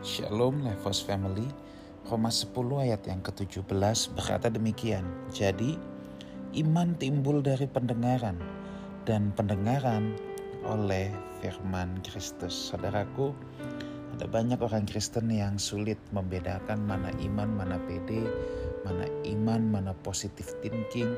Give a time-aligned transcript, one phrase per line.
[0.00, 1.44] Shalom Levos Family
[2.08, 2.56] Roma 10
[2.88, 5.04] ayat yang ke-17 berkata demikian.
[5.28, 5.76] Jadi
[6.56, 8.40] iman timbul dari pendengaran
[9.04, 10.16] Dan pendengaran
[10.64, 11.12] oleh
[11.44, 12.72] firman Kristus.
[12.72, 13.36] Saudaraku
[14.16, 18.24] ada banyak orang Kristen yang sulit membedakan mana iman, mana pede
[18.88, 21.12] Mana iman, mana positif thinking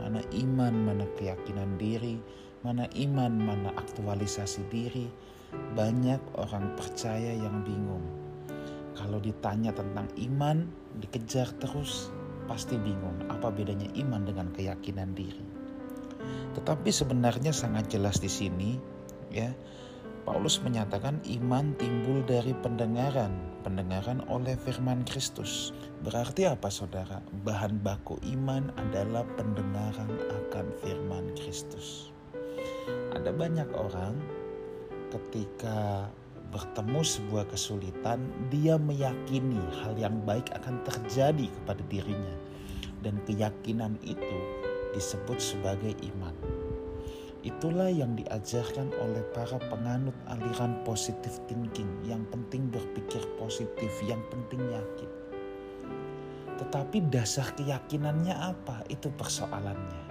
[0.00, 2.16] Mana iman, mana keyakinan diri
[2.64, 5.12] Mana iman, mana aktualisasi diri
[5.72, 8.22] banyak orang percaya yang bingung
[8.92, 10.68] kalau ditanya tentang iman,
[11.00, 12.12] dikejar terus,
[12.44, 15.48] pasti bingung apa bedanya iman dengan keyakinan diri.
[16.52, 18.76] Tetapi sebenarnya sangat jelas di sini,
[19.32, 19.50] ya.
[20.22, 23.34] Paulus menyatakan iman timbul dari pendengaran,
[23.66, 25.74] pendengaran oleh firman Kristus.
[26.06, 27.18] Berarti apa saudara?
[27.42, 30.14] Bahan baku iman adalah pendengaran
[30.46, 32.14] akan firman Kristus.
[33.18, 34.14] Ada banyak orang
[35.12, 36.08] ketika
[36.48, 42.36] bertemu sebuah kesulitan, dia meyakini hal yang baik akan terjadi kepada dirinya,
[43.04, 44.38] dan keyakinan itu
[44.96, 46.36] disebut sebagai iman.
[47.42, 54.62] Itulah yang diajarkan oleh para penganut aliran positif thinking, yang penting berpikir positif, yang penting
[54.70, 55.10] yakin.
[56.62, 58.86] Tetapi dasar keyakinannya apa?
[58.86, 60.04] Itu persoalannya.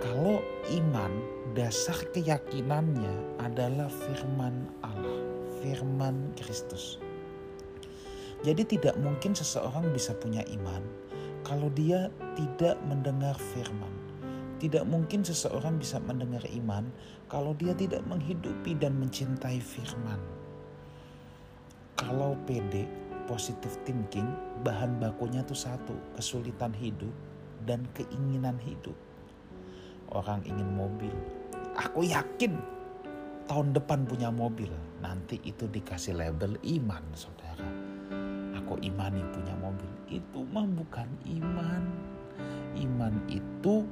[0.00, 0.40] Kalau
[0.72, 1.12] iman,
[1.52, 5.34] dasar keyakinannya adalah firman Allah
[5.64, 7.00] firman Kristus.
[8.44, 10.84] Jadi tidak mungkin seseorang bisa punya iman
[11.40, 13.88] kalau dia tidak mendengar firman.
[14.60, 16.92] Tidak mungkin seseorang bisa mendengar iman
[17.32, 20.20] kalau dia tidak menghidupi dan mencintai firman.
[21.96, 22.84] Kalau PD,
[23.24, 24.28] positive thinking,
[24.60, 27.12] bahan bakunya itu satu, kesulitan hidup
[27.64, 28.96] dan keinginan hidup.
[30.12, 31.14] Orang ingin mobil,
[31.76, 32.56] aku yakin
[33.44, 34.70] tahun depan punya mobil,
[35.04, 37.68] nanti itu dikasih label iman, saudara.
[38.56, 41.82] Aku imani punya mobil, itu mah bukan iman.
[42.74, 43.86] Iman itu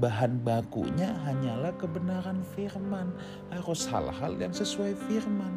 [0.00, 3.12] bahan bakunya hanyalah kebenaran firman.
[3.52, 5.52] Harus hal-hal yang sesuai firman.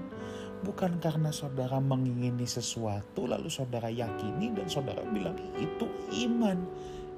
[0.65, 5.85] Bukan karena saudara mengingini sesuatu lalu saudara yakini dan saudara bilang itu
[6.25, 6.57] iman.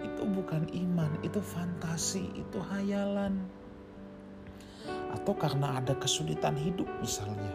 [0.01, 3.41] Itu bukan iman, itu fantasi, itu hayalan.
[5.13, 7.53] Atau karena ada kesulitan hidup misalnya.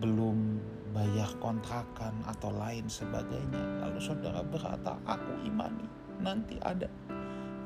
[0.00, 0.60] Belum
[0.92, 3.84] bayar kontrakan atau lain sebagainya.
[3.84, 5.84] Lalu saudara berkata aku imani
[6.20, 6.88] nanti ada.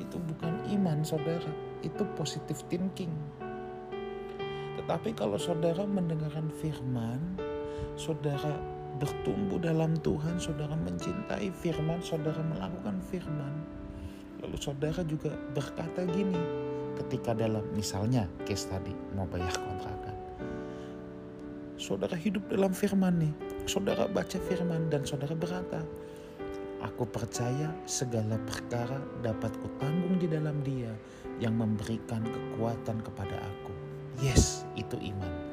[0.02, 1.50] Itu bukan iman saudara.
[1.82, 3.12] Itu positive thinking.
[4.80, 7.38] Tetapi kalau saudara mendengarkan firman
[7.94, 13.54] saudara bertumbuh dalam Tuhan saudara mencintai firman saudara melakukan firman
[14.40, 16.40] lalu saudara juga berkata gini
[17.00, 20.16] ketika dalam misalnya case tadi mau bayar kontrakan.
[21.80, 23.32] Saudara hidup dalam firman nih,
[23.64, 25.80] saudara baca firman dan saudara berkata,
[26.80, 30.92] Aku percaya segala perkara dapat kutanggung di dalam dia
[31.36, 33.72] yang memberikan kekuatan kepada aku.
[34.20, 35.49] Yes, itu iman.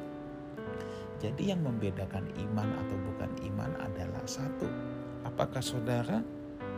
[1.18, 4.70] Jadi yang membedakan iman atau bukan iman adalah satu,
[5.26, 6.22] apakah saudara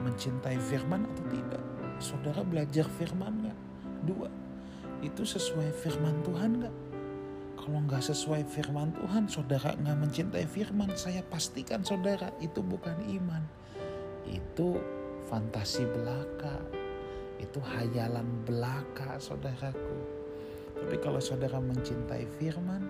[0.00, 1.62] mencintai firman atau tidak?
[2.00, 3.58] Saudara belajar firman nggak?
[4.08, 4.32] Dua,
[5.04, 6.76] itu sesuai firman Tuhan gak?
[7.60, 13.44] Kalau nggak sesuai firman Tuhan, saudara nggak mencintai firman, saya pastikan saudara itu bukan iman.
[14.24, 14.80] Itu
[15.28, 16.56] fantasi belaka,
[17.36, 19.96] itu hayalan belaka saudaraku.
[20.80, 22.80] Tapi kalau saudara mencintai firman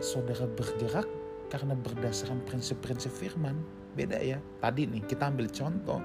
[0.00, 1.06] saudara bergerak
[1.52, 3.60] karena berdasarkan prinsip-prinsip firman,
[3.94, 4.38] beda ya.
[4.60, 6.00] Tadi nih kita ambil contoh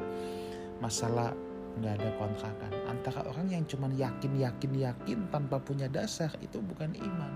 [0.83, 1.31] masalah
[1.79, 2.72] nggak ada kontrakan.
[2.88, 7.34] Antara orang yang cuma yakin yakin yakin tanpa punya dasar itu bukan iman.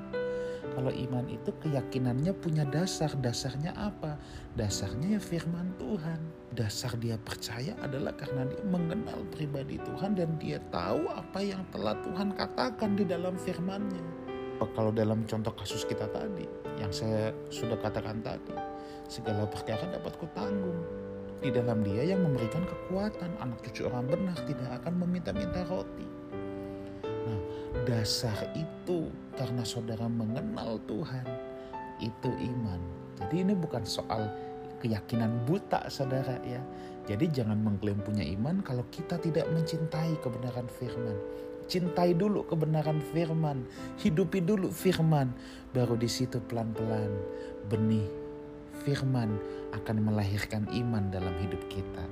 [0.69, 4.15] Kalau iman itu keyakinannya punya dasar dasarnya apa?
[4.55, 6.19] Dasarnya ya firman Tuhan.
[6.55, 11.97] Dasar dia percaya adalah karena dia mengenal pribadi Tuhan dan dia tahu apa yang telah
[11.99, 14.18] Tuhan katakan di dalam firmannya
[14.75, 16.43] kalau dalam contoh kasus kita tadi
[16.79, 18.51] yang saya sudah katakan tadi
[19.07, 20.83] segala perkara dapat kutanggung
[21.39, 23.31] di dalam dia yang memberikan kekuatan.
[23.39, 26.07] Anak cucu orang benar tidak akan meminta-minta roti.
[27.03, 27.39] Nah,
[27.87, 29.07] dasar itu
[29.39, 31.25] karena saudara mengenal Tuhan,
[32.03, 32.79] itu iman.
[33.19, 34.27] Jadi ini bukan soal
[34.79, 36.59] keyakinan buta saudara ya.
[37.07, 41.17] Jadi jangan mengklaim punya iman kalau kita tidak mencintai kebenaran firman.
[41.69, 43.61] Cintai dulu kebenaran firman,
[44.01, 45.29] hidupi dulu firman,
[45.69, 47.13] baru di situ pelan-pelan
[47.69, 48.09] benih
[48.81, 49.37] firman
[49.77, 52.05] akan melahirkan iman dalam hidup kita.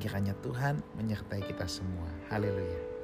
[0.00, 2.08] Kiranya Tuhan menyertai kita semua.
[2.32, 2.99] Haleluya.